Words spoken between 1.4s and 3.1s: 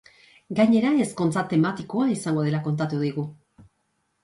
tematikoa izango dela kontatu